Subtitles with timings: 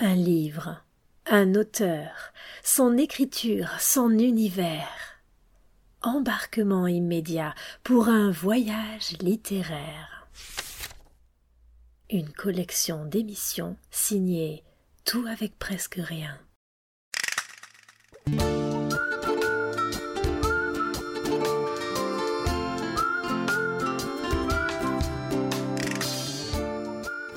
[0.00, 0.80] Un livre,
[1.26, 5.18] un auteur, son écriture, son univers.
[6.02, 10.28] Embarquement immédiat pour un voyage littéraire.
[12.10, 14.62] Une collection d'émissions signée
[15.04, 16.38] Tout avec presque rien.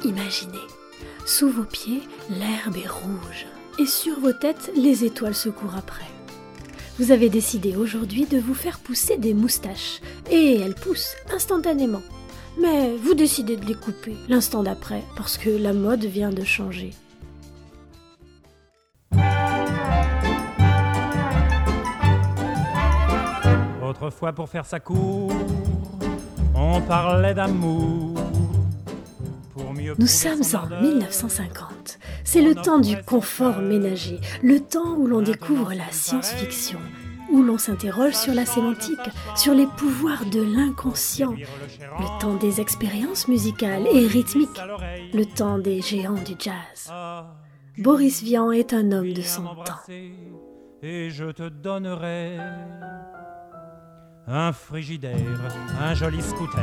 [0.04, 0.68] Imaginez,
[1.32, 3.48] sous vos pieds, l'herbe est rouge,
[3.80, 6.06] et sur vos têtes, les étoiles se courent après.
[7.00, 12.02] Vous avez décidé aujourd'hui de vous faire pousser des moustaches, et elles poussent instantanément.
[12.60, 16.92] Mais vous décidez de les couper l'instant d'après, parce que la mode vient de changer.
[23.82, 25.32] Autrefois, pour faire sa cour,
[26.54, 28.01] on parlait d'amour.
[29.98, 32.00] Nous sommes en 1950.
[32.24, 36.80] C'est le temps du confort ménager, le temps où l'on découvre la science-fiction,
[37.32, 39.00] où l'on s'interroge sur la sémantique,
[39.36, 44.62] sur les pouvoirs de l'inconscient, le temps des expériences musicales et rythmiques,
[45.14, 46.92] le temps des géants du jazz.
[47.78, 49.80] Boris Vian est un homme de son temps.
[50.84, 52.38] Et je te donnerai
[54.32, 55.18] un frigidaire,
[55.82, 56.62] un joli scooter,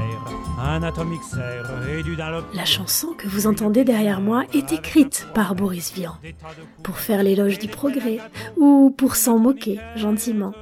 [0.58, 2.44] un atomixer et du Dunlop.
[2.54, 6.16] La chanson que vous entendez derrière moi est écrite par Boris Vian
[6.82, 8.20] pour faire l'éloge du progrès
[8.56, 10.54] ou pour s'en moquer gentiment.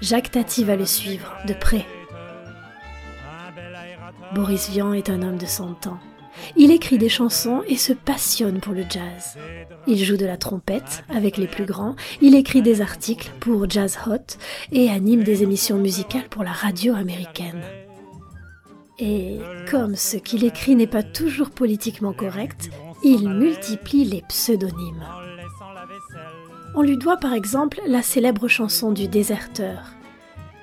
[0.00, 1.86] Jacques Tati va le suivre de près.
[4.34, 6.00] Boris Vian est un homme de son temps.
[6.56, 9.36] Il écrit des chansons et se passionne pour le jazz.
[9.86, 13.98] Il joue de la trompette avec les plus grands, il écrit des articles pour Jazz
[14.06, 14.38] Hot
[14.72, 17.62] et anime des émissions musicales pour la radio américaine.
[18.98, 19.38] Et
[19.70, 22.70] comme ce qu'il écrit n'est pas toujours politiquement correct,
[23.04, 25.06] il multiplie les pseudonymes.
[26.74, 29.96] On lui doit par exemple la célèbre chanson du déserteur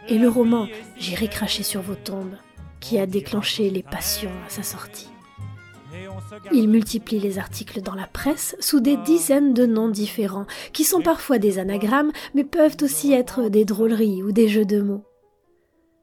[0.08, 2.36] et le roman J'irai cracher sur vos tombes,
[2.80, 5.13] qui a déclenché les passions à sa sortie.
[6.52, 11.02] Il multiplie les articles dans la presse sous des dizaines de noms différents, qui sont
[11.02, 15.04] parfois des anagrammes, mais peuvent aussi être des drôleries ou des jeux de mots.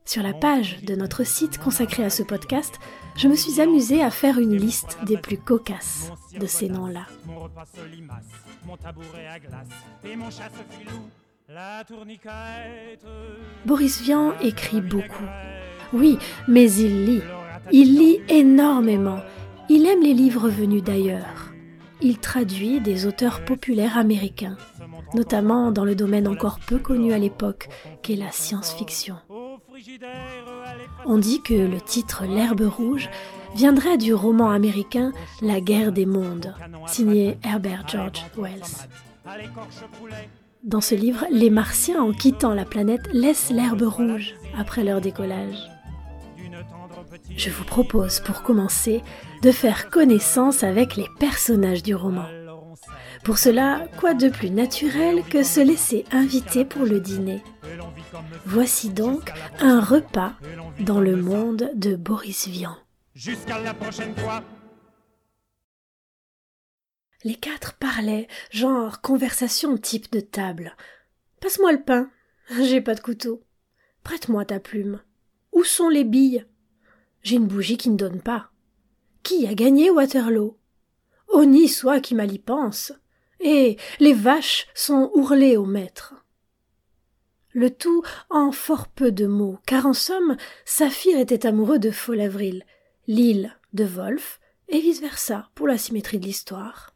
[0.05, 2.81] Sur la page de notre site consacré à ce podcast,
[3.17, 7.07] je me suis amusée à faire une liste des plus cocasses de ces noms-là.
[13.67, 15.25] Boris Vian écrit beaucoup.
[15.93, 16.19] Oui,
[16.49, 17.23] mais il lit.
[17.73, 19.21] Il lit énormément
[19.71, 21.53] il aime les livres venus d'ailleurs.
[22.03, 24.57] Il traduit des auteurs populaires américains,
[25.15, 27.69] notamment dans le domaine encore peu connu à l'époque,
[28.03, 29.15] qu'est la science-fiction.
[31.07, 33.09] On dit que le titre L'herbe rouge
[33.55, 36.53] viendrait du roman américain La guerre des mondes,
[36.89, 38.89] signé Herbert George Wells.
[40.65, 45.71] Dans ce livre, les Martiens, en quittant la planète, laissent l'herbe rouge après leur décollage.
[47.37, 49.03] Je vous propose pour commencer
[49.43, 52.27] de faire connaissance avec les personnages du roman.
[53.25, 57.43] Pour cela, quoi de plus naturel que se laisser inviter pour le dîner?
[58.47, 60.33] Voici donc un repas
[60.81, 62.77] dans le monde de Boris Vian.
[63.15, 64.43] Jusqu'à la prochaine fois.
[67.23, 70.75] Les quatre parlaient, genre conversation type de table.
[71.41, 72.11] Passe-moi le pain.
[72.63, 73.43] J'ai pas de couteau.
[74.03, 75.03] Prête-moi ta plume.
[75.53, 76.47] Où sont les billes?
[77.23, 78.51] J'ai une bougie qui ne donne pas.
[79.23, 80.57] Qui a gagné Waterloo?
[81.29, 82.93] Honni soit qui mal y pense.
[83.41, 86.15] Et les vaches sont ourlées au maître.
[87.53, 92.65] Le tout en fort peu de mots, car en somme, Saphir était amoureux de Folavril,
[93.07, 96.95] l'île de Wolf, et vice-versa pour la symétrie de l'histoire.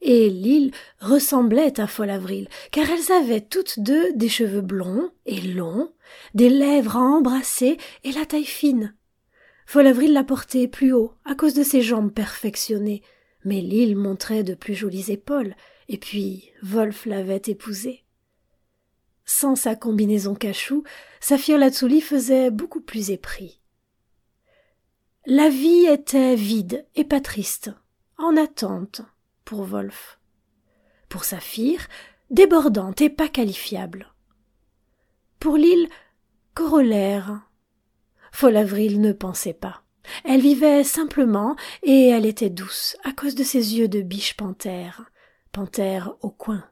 [0.00, 5.92] Et l'île ressemblait à Folavril, car elles avaient toutes deux des cheveux blonds et longs,
[6.34, 8.96] des lèvres à embrasser et la taille fine,
[9.72, 13.00] Folavril la portait plus haut, à cause de ses jambes perfectionnées,
[13.42, 15.54] mais l'île montrait de plus jolies épaules,
[15.88, 18.04] et puis Wolf l'avait épousée.
[19.24, 20.84] Sans sa combinaison cachou,
[21.20, 23.62] Saphir Latsuli faisait beaucoup plus épris.
[25.24, 27.70] La vie était vide et pas triste,
[28.18, 29.00] en attente
[29.46, 30.20] pour Wolf.
[31.08, 31.88] Pour Saphir,
[32.28, 34.12] débordante et pas qualifiable.
[35.40, 35.88] Pour l'île,
[36.52, 37.48] corollaire,
[38.32, 39.82] Folavril ne pensait pas.
[40.24, 45.04] Elle vivait simplement et elle était douce à cause de ses yeux de biche panthère,
[45.52, 46.64] panthère au coin.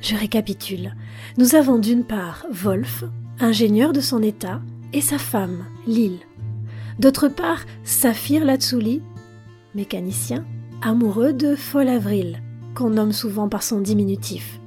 [0.00, 0.94] Je récapitule.
[1.36, 3.04] Nous avons d'une part Wolf,
[3.40, 4.60] ingénieur de son état,
[4.92, 6.20] et sa femme, Lille.
[6.98, 9.02] D'autre part, Saphir Latsuli,
[9.74, 10.44] mécanicien,
[10.82, 12.42] amoureux de Folle Avril,
[12.74, 14.59] qu'on nomme souvent par son diminutif,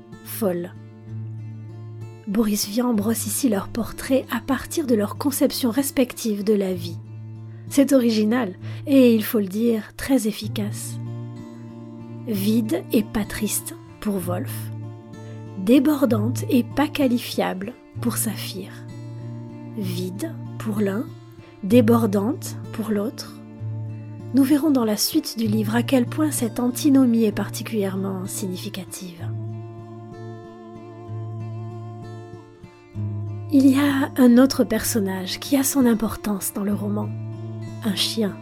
[2.27, 6.97] Boris Vian brosse ici leurs portraits à partir de leurs conceptions respectives de la vie.
[7.69, 8.53] C'est original
[8.87, 10.99] et, il faut le dire, très efficace.
[12.27, 14.53] Vide et pas triste pour Wolf.
[15.59, 18.69] Débordante et pas qualifiable pour Saphir.
[19.77, 21.05] Vide pour l'un,
[21.63, 23.33] débordante pour l'autre.
[24.33, 29.27] Nous verrons dans la suite du livre à quel point cette antinomie est particulièrement significative.
[33.55, 37.07] Il y a un autre personnage qui a son importance dans le roman.
[37.85, 38.35] Un chien.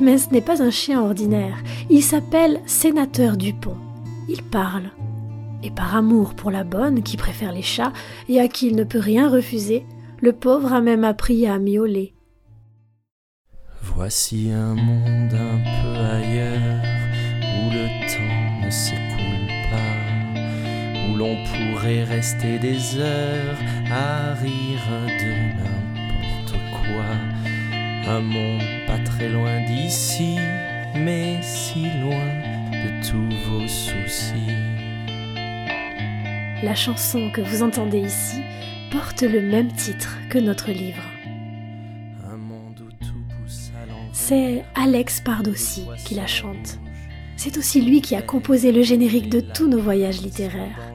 [0.00, 1.56] Mais ce n'est pas un chien ordinaire.
[1.90, 3.76] Il s'appelle Sénateur Dupont.
[4.28, 4.92] Il parle.
[5.64, 7.92] Et par amour pour la bonne qui préfère les chats
[8.28, 9.84] et à qui il ne peut rien refuser,
[10.20, 12.14] le pauvre a même appris à miauler.
[13.82, 16.84] Voici un monde un peu ailleurs
[17.42, 24.88] où le temps ne s'écoule pas, où l'on pourrait rester des heures à rire
[25.18, 27.04] de n'importe quoi.
[28.06, 30.36] Un monde pas très loin d'ici,
[30.94, 32.26] mais si loin
[32.72, 34.54] de tous vos soucis.
[36.62, 38.42] La chanson que vous entendez ici
[38.90, 41.02] porte le même titre que notre livre.
[44.12, 46.78] C'est Alex Pardossi qui la chante.
[47.36, 50.89] C'est aussi lui qui a composé le générique de tous nos voyages littéraires.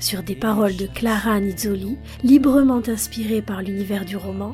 [0.00, 4.52] Sur des paroles de Clara Nizzoli, librement inspirées par l'univers du roman,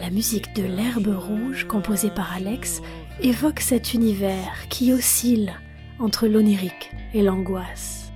[0.00, 2.82] la musique de l'herbe rouge composée par Alex
[3.22, 5.54] évoque cet univers qui oscille
[5.98, 8.12] entre l'onirique et l'angoisse.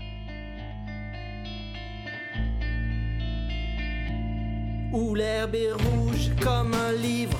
[4.92, 7.38] Où l'herbe est rouge comme un livre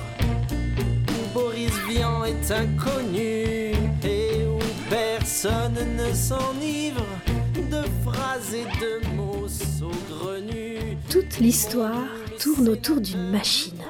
[1.33, 3.73] Boris Vian est inconnu
[4.03, 4.59] et où
[4.89, 7.05] personne ne s'enivre
[7.71, 8.51] de phrases
[8.81, 10.97] de mots saugrenus.
[11.09, 12.03] Toute l'histoire
[12.37, 13.81] tourne autour d'une machine.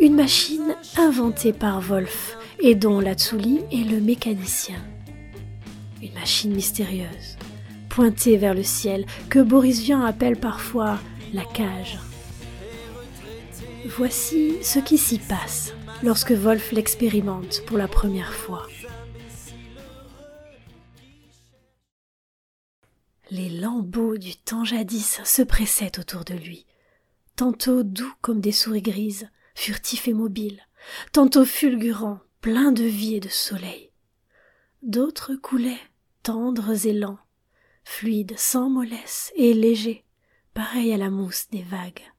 [0.00, 4.78] Une machine inventée par Wolf et dont Latsuli est le mécanicien.
[6.00, 7.36] Une machine mystérieuse,
[7.88, 10.98] pointée vers le ciel, que Boris Vian appelle parfois
[11.34, 11.98] la cage.
[13.96, 15.72] Voici ce qui s'y passe
[16.04, 18.66] lorsque Wolf l'expérimente pour la première fois.
[23.76, 26.64] Les lambeaux du temps jadis se pressaient autour de lui,
[27.36, 30.62] tantôt doux comme des souris grises, furtifs et mobiles,
[31.12, 33.90] tantôt fulgurants, pleins de vie et de soleil.
[34.80, 35.82] D'autres coulaient,
[36.22, 37.18] tendres et lents,
[37.84, 40.06] fluides, sans mollesse et légers,
[40.54, 42.10] pareils à la mousse des vagues.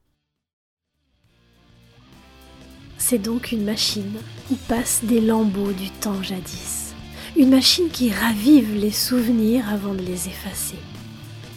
[2.98, 4.20] C'est donc une machine
[4.52, 6.94] où passent des lambeaux du temps jadis.
[7.36, 10.78] Une machine qui ravive les souvenirs avant de les effacer.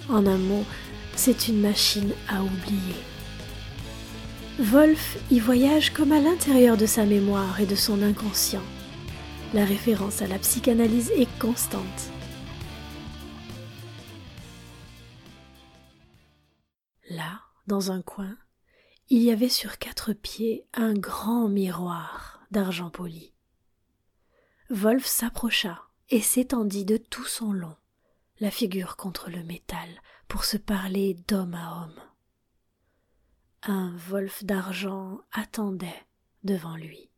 [0.09, 0.65] En un mot,
[1.15, 2.95] c'est une machine à oublier.
[4.59, 8.63] Wolf y voyage comme à l'intérieur de sa mémoire et de son inconscient.
[9.53, 12.11] La référence à la psychanalyse est constante.
[17.09, 18.37] Là, dans un coin,
[19.09, 23.33] il y avait sur quatre pieds un grand miroir d'argent poli.
[24.69, 27.75] Wolf s'approcha et s'étendit de tout son long,
[28.41, 32.01] la figure contre le métal, pour se parler d'homme à homme.
[33.61, 36.07] Un Wolf d'argent attendait
[36.43, 37.11] devant lui.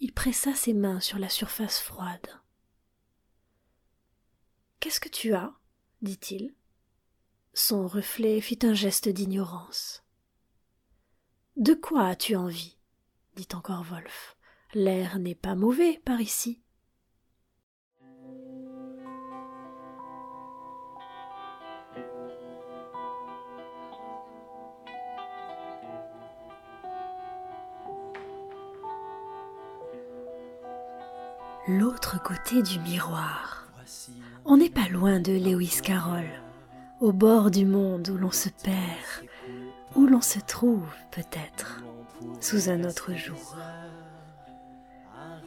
[0.00, 2.26] Il pressa ses mains sur la surface froide.
[4.80, 5.52] Qu'est-ce que tu as?
[6.00, 6.54] dit-il.
[7.52, 10.02] Son reflet fit un geste d'ignorance.
[11.56, 12.78] De quoi as-tu envie?
[13.36, 14.38] dit encore Wolf.
[14.72, 16.62] L'air n'est pas mauvais par ici.
[31.68, 33.66] L'autre côté du miroir.
[34.46, 36.24] On n'est pas loin de Lewis Carroll,
[37.02, 39.28] au bord du monde où l'on se perd,
[39.94, 41.82] où l'on se trouve peut-être
[42.40, 43.54] sous un autre jour.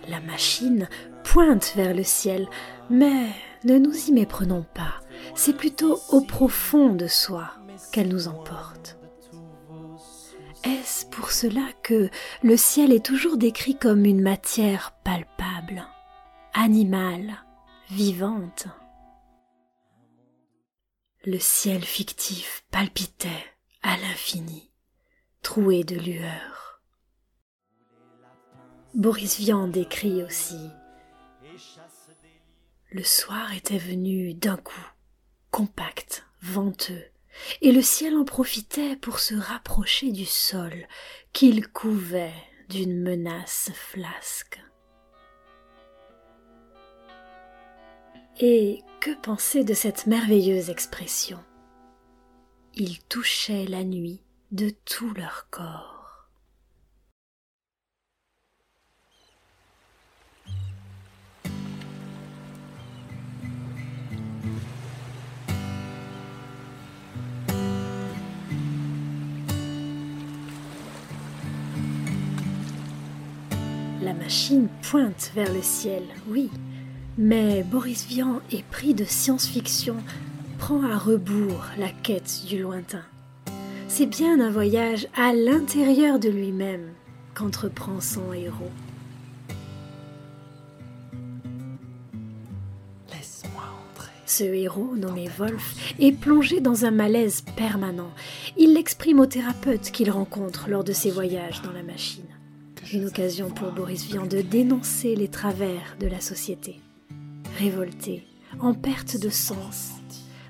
[0.08, 0.88] La machine
[1.24, 2.48] pointe vers le ciel,
[2.92, 3.30] mais
[3.64, 5.02] ne nous y méprenons pas,
[5.34, 7.50] c'est plutôt au profond de soi
[7.92, 8.96] qu'elle nous emporte.
[10.64, 12.12] Est-ce pour cela que
[12.44, 15.84] le ciel est toujours décrit comme une matière palpable,
[16.54, 17.44] animale,
[17.90, 18.68] vivante
[21.24, 23.46] Le ciel fictif palpitait
[23.82, 24.72] à l'infini,
[25.42, 26.82] troué de lueurs.
[28.94, 30.70] Boris Vian écrit aussi.
[32.92, 34.88] Le soir était venu d'un coup,
[35.52, 37.06] compact, venteux,
[37.62, 40.74] et le ciel en profitait pour se rapprocher du sol
[41.32, 42.34] qu'il couvait
[42.68, 44.60] d'une menace flasque.
[48.44, 51.38] Et que penser de cette merveilleuse expression?
[52.74, 56.28] Ils touchaient la nuit de tout leur corps.
[74.02, 76.50] La machine pointe vers le ciel, oui,
[77.18, 79.98] mais Boris Vian, épris de science-fiction,
[80.58, 83.04] prend à rebours la quête du lointain.
[83.88, 86.94] C'est bien un voyage à l'intérieur de lui-même
[87.34, 88.72] qu'entreprend son héros.
[93.12, 94.12] Laisse-moi entrer.
[94.26, 98.12] Ce héros, nommé Wolf, est plongé dans un malaise permanent.
[98.58, 102.24] Il l'exprime au thérapeute qu'il rencontre lors de ses voyages dans la machine.
[102.94, 106.80] Une occasion pour Boris Vian de dénoncer les travers de la société
[107.62, 108.26] révolté,
[108.60, 109.92] en perte de sens.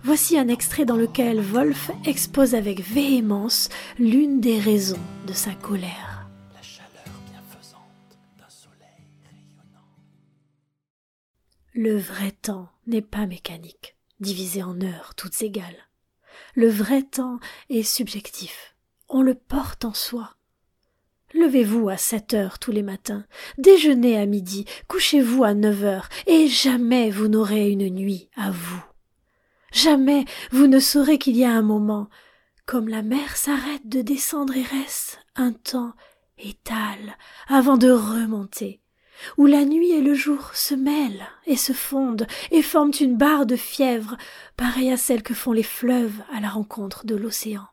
[0.04, 3.68] Voici un extrait dans lequel Wolf expose avec véhémence
[4.00, 6.26] l'une des raisons de sa colère.
[6.54, 9.90] La chaleur bienfaisante d'un soleil rayonnant.
[11.74, 15.90] Le vrai temps n'est pas mécanique, divisé en heures toutes égales.
[16.56, 17.40] Le vrai temps
[17.70, 18.78] est subjectif.
[19.10, 20.38] On le porte en soi.
[21.34, 23.26] Levez-vous à sept heures tous les matins,
[23.58, 28.84] déjeunez à midi, couchez-vous à neuf heures, et jamais vous n'aurez une nuit à vous.
[29.72, 32.10] Jamais vous ne saurez qu'il y a un moment,
[32.66, 35.94] comme la mer s'arrête de descendre et reste un temps
[36.38, 38.82] étale avant de remonter,
[39.38, 43.46] où la nuit et le jour se mêlent et se fondent et forment une barre
[43.46, 44.18] de fièvre
[44.58, 47.68] pareille à celle que font les fleuves à la rencontre de l'océan.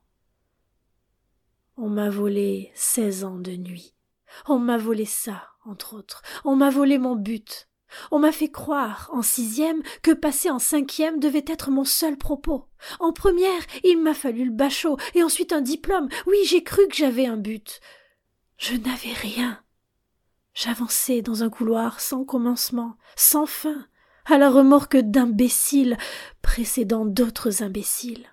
[1.80, 3.94] On m'a volé seize ans de nuit.
[4.48, 6.22] On m'a volé ça, entre autres.
[6.44, 7.68] On m'a volé mon but.
[8.10, 12.66] On m'a fait croire, en sixième, que passer en cinquième devait être mon seul propos.
[12.98, 16.08] En première, il m'a fallu le bachot, et ensuite un diplôme.
[16.26, 17.78] Oui, j'ai cru que j'avais un but.
[18.56, 19.62] Je n'avais rien.
[20.54, 23.86] J'avançais dans un couloir sans commencement, sans fin,
[24.24, 25.96] à la remorque d'imbéciles
[26.42, 28.26] précédant d'autres imbéciles.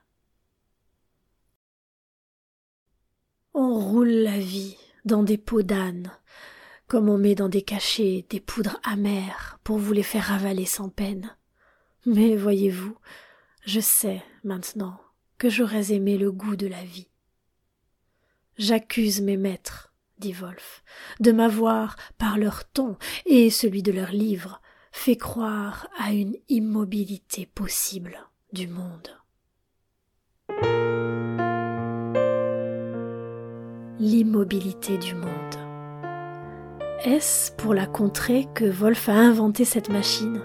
[3.57, 6.11] On roule la vie dans des pots d'âne,
[6.87, 10.89] comme on met dans des cachets des poudres amères pour vous les faire avaler sans
[10.89, 11.37] peine.
[12.05, 12.97] Mais voyez-vous,
[13.65, 14.99] je sais maintenant
[15.37, 17.07] que j'aurais aimé le goût de la vie.
[18.57, 20.83] J'accuse mes maîtres, dit Wolf,
[21.21, 27.45] de m'avoir, par leur ton et celui de leurs livres, fait croire à une immobilité
[27.45, 28.19] possible
[28.51, 29.17] du monde.
[33.99, 35.29] L'immobilité du monde.
[37.05, 40.41] Est-ce pour la contrer que Wolf a inventé cette machine?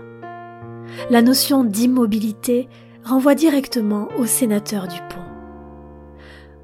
[1.10, 2.68] La notion d'immobilité
[3.04, 5.24] renvoie directement au sénateur Dupont.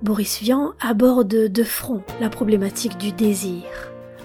[0.02, 3.64] Boris Vian aborde de front la problématique du désir,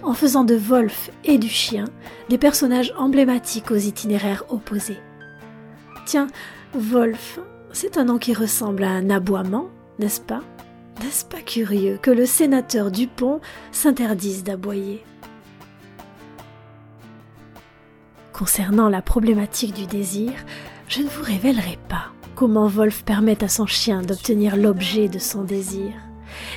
[0.04, 1.86] en faisant de Wolf et du chien
[2.30, 5.00] des personnages emblématiques aux itinéraires opposés.
[6.06, 6.28] Tiens,
[6.76, 7.40] Wolf,
[7.72, 10.42] c'est un nom qui ressemble à un aboiement, n'est-ce pas?
[11.00, 13.40] N'est-ce pas curieux que le sénateur Dupont
[13.72, 15.04] s'interdise d'aboyer?
[18.34, 20.32] Concernant la problématique du désir,
[20.88, 25.44] je ne vous révélerai pas comment Wolf permet à son chien d'obtenir l'objet de son
[25.44, 25.94] désir,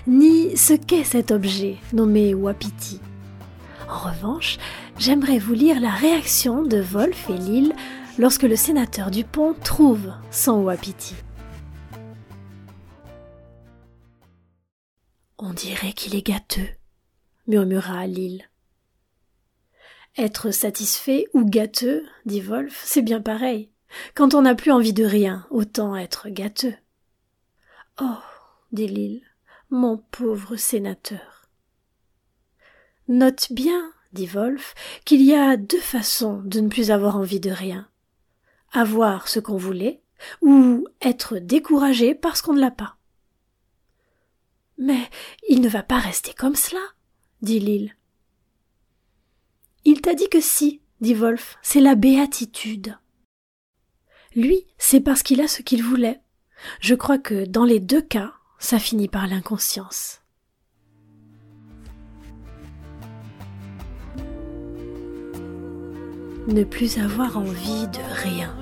[0.06, 3.00] ni ce qu'est cet objet nommé Wapiti.
[3.88, 4.58] En revanche,
[4.98, 7.74] j'aimerais vous lire la réaction de Wolf et Lille
[8.18, 11.14] lorsque le sénateur Dupont trouve son Wapiti.
[15.46, 16.70] On dirait qu'il est gâteux,
[17.46, 18.48] murmura Lille.
[20.16, 23.70] Être satisfait ou gâteux, dit Wolf, c'est bien pareil.
[24.14, 26.72] Quand on n'a plus envie de rien, autant être gâteux.
[28.00, 28.16] Oh,
[28.72, 29.20] dit Lille,
[29.68, 31.50] mon pauvre sénateur.
[33.08, 34.74] Note bien, dit Wolf,
[35.04, 37.86] qu'il y a deux façons de ne plus avoir envie de rien.
[38.72, 40.00] Avoir ce qu'on voulait,
[40.40, 42.96] ou être découragé parce qu'on ne l'a pas.
[44.78, 45.08] Mais
[45.48, 46.80] il ne va pas rester comme cela,
[47.42, 47.94] dit Lille.
[49.84, 52.98] Il t'a dit que si, dit Wolf, c'est la béatitude.
[54.34, 56.20] Lui, c'est parce qu'il a ce qu'il voulait.
[56.80, 60.20] Je crois que dans les deux cas, ça finit par l'inconscience.
[66.48, 68.54] ne plus avoir envie de rien.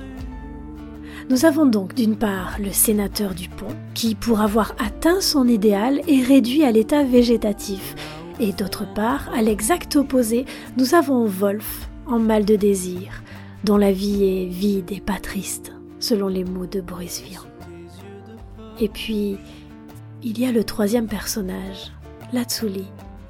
[1.30, 6.22] Nous avons donc d'une part le sénateur Dupont, qui pour avoir atteint son idéal est
[6.22, 7.94] réduit à l'état végétatif,
[8.40, 13.22] et d'autre part, à l'exact opposé, nous avons Wolf, en mal de désir,
[13.64, 17.42] dont la vie est vide et pas triste, selon les mots de Boris Vian.
[18.80, 19.36] Et puis,
[20.22, 21.92] il y a le troisième personnage,
[22.32, 22.86] Latsuli,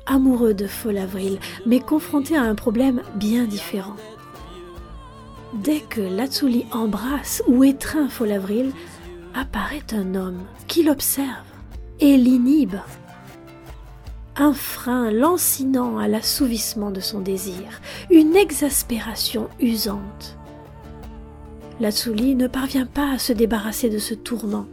[0.06, 0.66] amoureux de
[0.98, 3.96] Avril, mais confronté à un problème bien différent.
[5.52, 8.72] Dès que Latsuli embrasse ou étreint Folavril,
[9.34, 11.44] apparaît un homme qui l'observe
[12.00, 12.76] et l'inhibe.
[14.36, 20.38] Un frein lancinant à l'assouvissement de son désir, une exaspération usante.
[21.80, 24.66] Latsuli ne parvient pas à se débarrasser de ce tourment,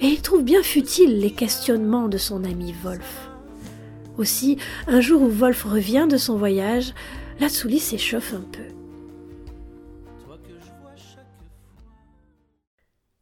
[0.00, 3.30] et il trouve bien futiles les questionnements de son ami Wolf.
[4.18, 6.92] Aussi, un jour où Wolf revient de son voyage,
[7.38, 8.81] Latsuli s'échauffe un peu.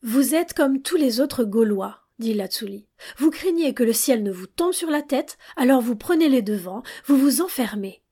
[0.02, 2.86] Vous êtes comme tous les autres Gaulois, dit Latsuli.
[3.18, 6.40] Vous craignez que le ciel ne vous tombe sur la tête, alors vous prenez les
[6.40, 8.02] devants, vous vous enfermez.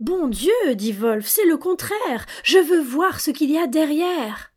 [0.00, 2.24] Bon Dieu, dit Wolf, c'est le contraire.
[2.44, 4.54] Je veux voir ce qu'il y a derrière.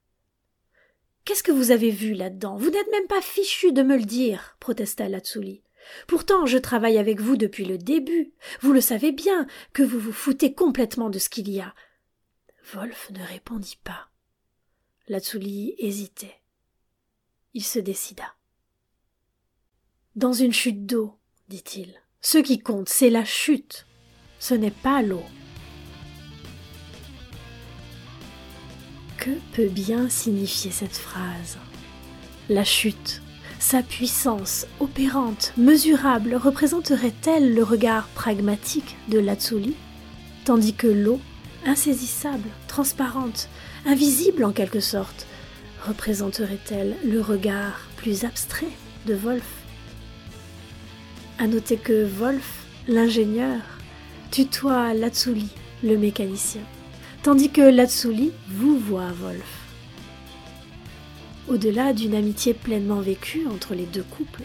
[1.26, 2.56] Qu'est-ce que vous avez vu là-dedans?
[2.56, 5.62] Vous n'êtes même pas fichu de me le dire, protesta Latsuli.
[6.08, 8.32] Pourtant, je travaille avec vous depuis le début.
[8.62, 11.76] Vous le savez bien que vous vous foutez complètement de ce qu'il y a.
[12.74, 14.08] Wolf ne répondit pas.
[15.10, 16.40] Latsuli hésitait
[17.56, 18.36] il se décida.
[20.16, 23.88] Dans une chute d'eau, dit-il, ce qui compte, c'est la chute,
[24.40, 25.24] ce n'est pas l'eau.
[29.18, 31.58] Que peut bien signifier cette phrase?
[32.50, 33.22] La chute,
[33.60, 39.76] sa puissance opérante, mesurable, représenterait-elle le regard pragmatique de Latsuli,
[40.44, 41.22] tandis que l'eau,
[41.66, 43.48] insaisissable, transparente,
[43.86, 45.26] invisible en quelque sorte,
[45.88, 48.71] représenterait-elle le regard plus abstrait
[49.06, 49.45] de Wolf?
[51.38, 53.62] À noter que Wolf, l'ingénieur,
[54.32, 55.50] tutoie Latsuli,
[55.84, 56.62] le mécanicien,
[57.24, 59.62] tandis que Latsuli vous voit Wolf.
[61.48, 64.43] Au-delà d'une amitié pleinement vécue entre les deux couples,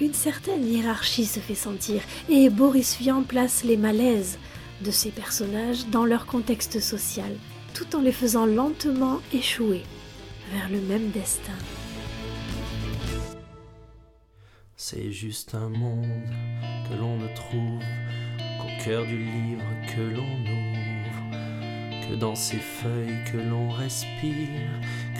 [0.00, 4.38] une certaine hiérarchie se fait sentir et Boris Vian place les malaises
[4.82, 7.36] de ces personnages dans leur contexte social,
[7.74, 9.82] tout en les faisant lentement échouer
[10.52, 11.52] vers le même destin.
[14.76, 16.28] C'est juste un monde
[16.88, 17.82] que l'on ne trouve
[18.58, 24.68] qu'au cœur du livre que l'on ouvre, que dans ces feuilles que l'on respire,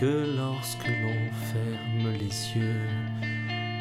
[0.00, 2.88] que lorsque l'on ferme les yeux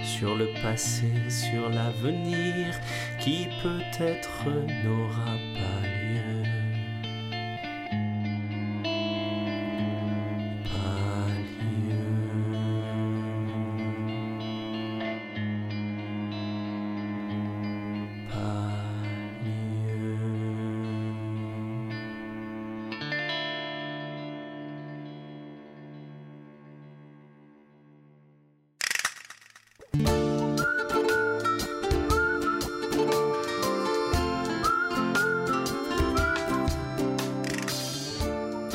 [0.04, 2.74] sur le passé, sur l'avenir,
[3.20, 4.46] qui peut-être
[4.84, 5.71] n'aura pas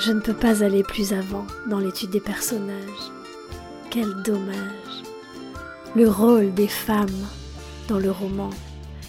[0.06, 3.10] Je ne peux pas aller plus avant dans l'étude des personnages.
[3.90, 5.02] Quel dommage.
[5.96, 7.26] Le rôle des femmes
[7.88, 8.50] dans le roman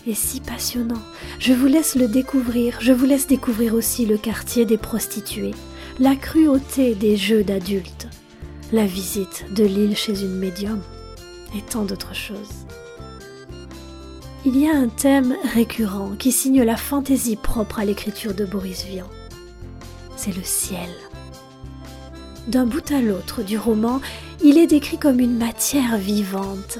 [0.07, 1.03] est si passionnant.
[1.37, 2.79] Je vous laisse le découvrir.
[2.81, 5.53] Je vous laisse découvrir aussi le quartier des prostituées,
[5.99, 8.07] la cruauté des jeux d'adultes,
[8.71, 10.81] la visite de l'île chez une médium
[11.55, 12.65] et tant d'autres choses.
[14.45, 18.83] Il y a un thème récurrent qui signe la fantaisie propre à l'écriture de Boris
[18.85, 19.05] Vian
[20.17, 20.89] c'est le ciel.
[22.47, 24.01] D'un bout à l'autre du roman,
[24.43, 26.79] il est décrit comme une matière vivante.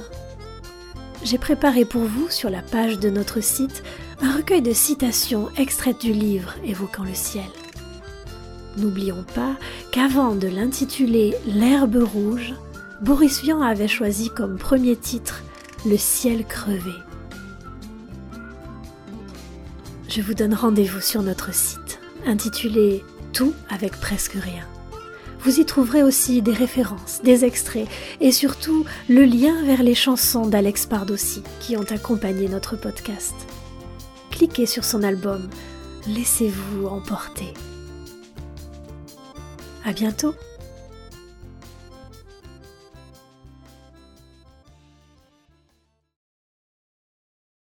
[1.24, 3.84] J'ai préparé pour vous, sur la page de notre site,
[4.22, 7.50] un recueil de citations extraites du livre évoquant le ciel.
[8.78, 9.56] N'oublions pas
[9.92, 12.54] qu'avant de l'intituler L'herbe rouge,
[13.02, 15.44] Boris Vian avait choisi comme premier titre
[15.86, 16.94] Le ciel crevé.
[20.08, 24.66] Je vous donne rendez-vous sur notre site, intitulé tout avec presque rien.
[25.42, 27.88] Vous y trouverez aussi des références, des extraits
[28.20, 33.36] et surtout le lien vers les chansons d'Alex Pardossi qui ont accompagné notre podcast.
[34.32, 35.48] Cliquez sur son album,
[36.08, 37.54] laissez-vous emporter.
[39.86, 40.34] À bientôt!